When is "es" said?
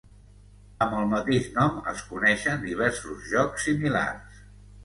1.93-2.01